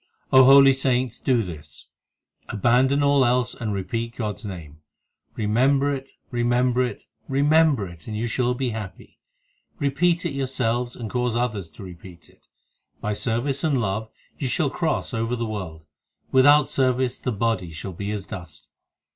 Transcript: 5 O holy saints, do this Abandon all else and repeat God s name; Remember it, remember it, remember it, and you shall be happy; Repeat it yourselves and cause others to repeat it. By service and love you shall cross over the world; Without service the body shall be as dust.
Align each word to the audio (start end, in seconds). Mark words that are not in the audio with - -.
5 0.31 0.39
O 0.39 0.43
holy 0.45 0.73
saints, 0.73 1.19
do 1.19 1.43
this 1.43 1.85
Abandon 2.49 3.03
all 3.03 3.23
else 3.23 3.53
and 3.53 3.71
repeat 3.71 4.15
God 4.15 4.37
s 4.39 4.43
name; 4.45 4.79
Remember 5.35 5.93
it, 5.93 6.13
remember 6.31 6.81
it, 6.81 7.03
remember 7.27 7.87
it, 7.87 8.07
and 8.07 8.17
you 8.17 8.25
shall 8.25 8.55
be 8.55 8.71
happy; 8.71 9.19
Repeat 9.77 10.25
it 10.25 10.31
yourselves 10.31 10.95
and 10.95 11.07
cause 11.07 11.35
others 11.35 11.69
to 11.69 11.83
repeat 11.83 12.29
it. 12.29 12.47
By 12.99 13.13
service 13.13 13.63
and 13.63 13.79
love 13.79 14.09
you 14.39 14.47
shall 14.47 14.71
cross 14.71 15.13
over 15.13 15.35
the 15.35 15.45
world; 15.45 15.85
Without 16.31 16.67
service 16.67 17.19
the 17.19 17.31
body 17.31 17.71
shall 17.71 17.93
be 17.93 18.09
as 18.09 18.25
dust. 18.25 18.71